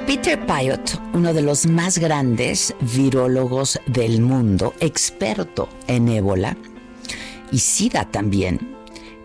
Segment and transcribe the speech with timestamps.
[0.00, 6.56] Peter Payot, uno de los más grandes virólogos del mundo, experto en ébola
[7.50, 8.76] y SIDA también,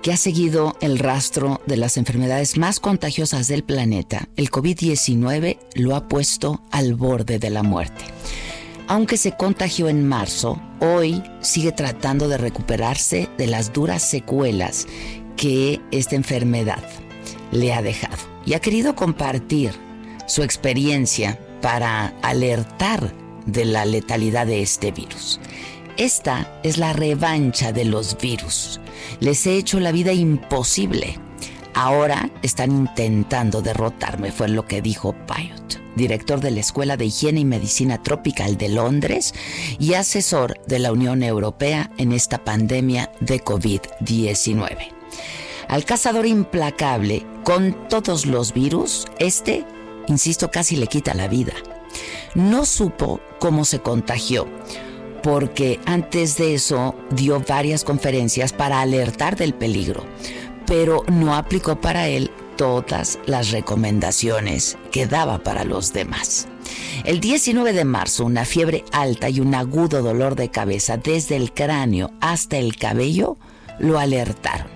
[0.01, 5.95] que ha seguido el rastro de las enfermedades más contagiosas del planeta, el COVID-19 lo
[5.95, 8.05] ha puesto al borde de la muerte.
[8.87, 14.87] Aunque se contagió en marzo, hoy sigue tratando de recuperarse de las duras secuelas
[15.35, 16.83] que esta enfermedad
[17.51, 19.88] le ha dejado y ha querido compartir
[20.29, 23.13] su experiencia para alertar
[23.45, 25.39] de la letalidad de este virus.
[25.97, 28.79] Esta es la revancha de los virus.
[29.19, 31.19] Les he hecho la vida imposible.
[31.73, 37.39] Ahora están intentando derrotarme, fue lo que dijo Payot, director de la Escuela de Higiene
[37.39, 39.33] y Medicina Tropical de Londres
[39.79, 44.77] y asesor de la Unión Europea en esta pandemia de COVID-19.
[45.67, 49.65] Al cazador implacable con todos los virus, este
[50.09, 51.53] insisto, casi le quita la vida.
[52.35, 54.47] No supo cómo se contagió,
[55.23, 60.05] porque antes de eso dio varias conferencias para alertar del peligro,
[60.65, 66.47] pero no aplicó para él todas las recomendaciones que daba para los demás.
[67.05, 71.53] El 19 de marzo, una fiebre alta y un agudo dolor de cabeza desde el
[71.53, 73.37] cráneo hasta el cabello
[73.79, 74.67] lo alertaron.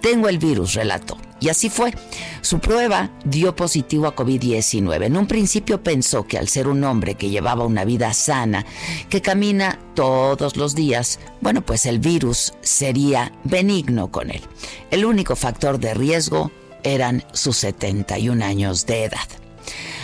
[0.00, 1.18] Tengo el virus, relató.
[1.42, 1.92] Y así fue.
[2.40, 5.06] Su prueba dio positivo a COVID-19.
[5.06, 8.64] En un principio pensó que al ser un hombre que llevaba una vida sana,
[9.10, 14.40] que camina todos los días, bueno, pues el virus sería benigno con él.
[14.92, 16.52] El único factor de riesgo
[16.84, 19.28] eran sus 71 años de edad.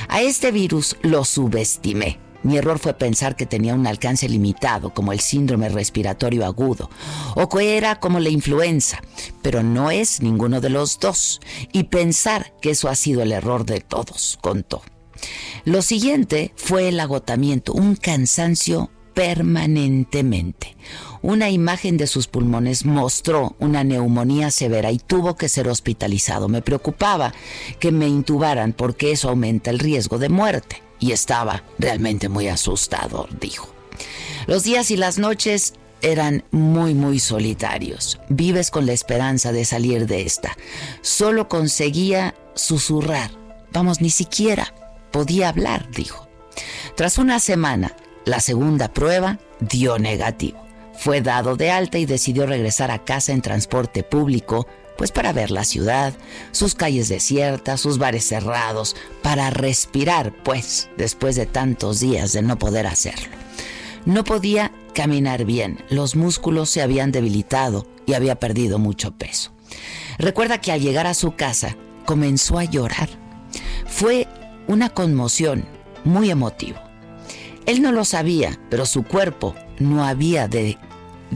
[0.08, 5.12] A este virus lo subestimé mi error fue pensar que tenía un alcance limitado, como
[5.12, 6.88] el síndrome respiratorio agudo,
[7.34, 9.02] o que era como la influenza,
[9.42, 11.40] pero no es ninguno de los dos,
[11.72, 14.82] y pensar que eso ha sido el error de todos, contó.
[15.66, 20.74] Lo siguiente fue el agotamiento, un cansancio permanentemente.
[21.20, 26.48] Una imagen de sus pulmones mostró una neumonía severa y tuvo que ser hospitalizado.
[26.48, 27.34] Me preocupaba
[27.78, 33.28] que me intubaran porque eso aumenta el riesgo de muerte y estaba realmente muy asustado,
[33.40, 33.72] dijo.
[34.46, 38.20] Los días y las noches eran muy, muy solitarios.
[38.28, 40.56] Vives con la esperanza de salir de esta.
[41.02, 43.30] Solo conseguía susurrar.
[43.72, 44.74] Vamos, ni siquiera
[45.10, 46.28] podía hablar, dijo.
[46.96, 47.94] Tras una semana,
[48.24, 50.64] la segunda prueba dio negativo.
[50.98, 54.66] Fue dado de alta y decidió regresar a casa en transporte público
[54.98, 56.12] pues para ver la ciudad,
[56.50, 62.58] sus calles desiertas, sus bares cerrados, para respirar, pues, después de tantos días de no
[62.58, 63.28] poder hacerlo.
[64.04, 69.52] No podía caminar bien, los músculos se habían debilitado y había perdido mucho peso.
[70.18, 73.08] Recuerda que al llegar a su casa comenzó a llorar.
[73.86, 74.26] Fue
[74.66, 75.64] una conmoción
[76.04, 76.80] muy emotivo.
[77.66, 80.50] Él no lo sabía, pero su cuerpo no había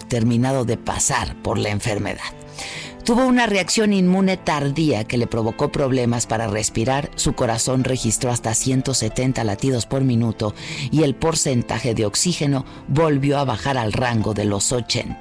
[0.08, 2.24] terminado de pasar por la enfermedad.
[3.04, 8.54] Tuvo una reacción inmune tardía que le provocó problemas para respirar, su corazón registró hasta
[8.54, 10.54] 170 latidos por minuto
[10.92, 15.18] y el porcentaje de oxígeno volvió a bajar al rango de los 80.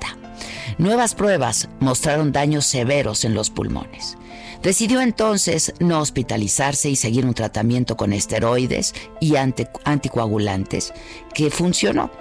[0.77, 4.15] Nuevas pruebas mostraron daños severos en los pulmones.
[4.61, 10.93] Decidió entonces no hospitalizarse y seguir un tratamiento con esteroides y anticoagulantes
[11.33, 12.11] que funcionó.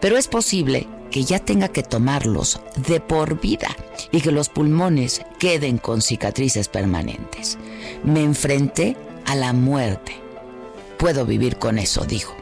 [0.00, 3.68] Pero es posible que ya tenga que tomarlos de por vida
[4.12, 7.58] y que los pulmones queden con cicatrices permanentes.
[8.04, 10.12] Me enfrenté a la muerte.
[10.98, 12.34] Puedo vivir con eso, dijo.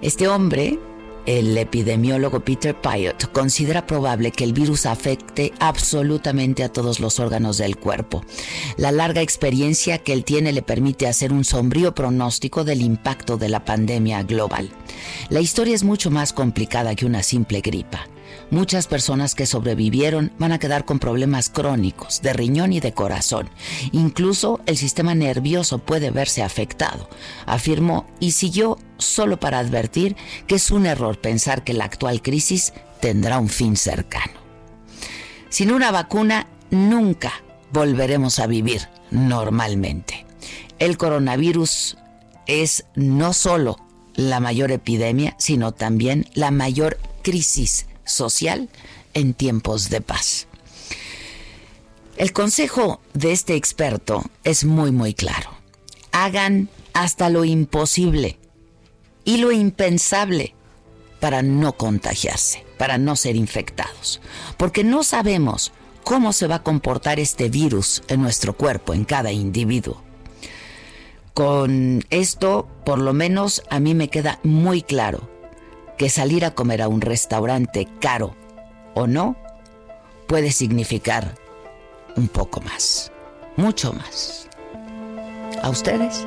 [0.00, 0.78] Este hombre
[1.26, 7.58] el epidemiólogo Peter Pyatt considera probable que el virus afecte absolutamente a todos los órganos
[7.58, 8.24] del cuerpo.
[8.76, 13.48] La larga experiencia que él tiene le permite hacer un sombrío pronóstico del impacto de
[13.48, 14.70] la pandemia global.
[15.28, 18.06] La historia es mucho más complicada que una simple gripa.
[18.50, 23.48] Muchas personas que sobrevivieron van a quedar con problemas crónicos de riñón y de corazón.
[23.92, 27.08] Incluso el sistema nervioso puede verse afectado,
[27.46, 30.16] afirmó y siguió solo para advertir
[30.46, 34.32] que es un error pensar que la actual crisis tendrá un fin cercano.
[35.48, 37.32] Sin una vacuna, nunca
[37.72, 40.24] volveremos a vivir normalmente.
[40.78, 41.98] El coronavirus
[42.46, 43.76] es no solo
[44.14, 48.68] la mayor epidemia, sino también la mayor crisis social
[49.14, 50.46] en tiempos de paz.
[52.16, 55.50] El consejo de este experto es muy muy claro.
[56.12, 58.38] Hagan hasta lo imposible
[59.24, 60.54] y lo impensable
[61.20, 64.20] para no contagiarse, para no ser infectados,
[64.56, 65.72] porque no sabemos
[66.02, 70.02] cómo se va a comportar este virus en nuestro cuerpo, en cada individuo.
[71.34, 75.30] Con esto, por lo menos a mí me queda muy claro
[75.96, 78.34] que salir a comer a un restaurante caro
[78.94, 79.36] o no
[80.26, 81.34] puede significar
[82.16, 83.12] un poco más,
[83.56, 84.48] mucho más.
[85.62, 86.26] ¿A ustedes?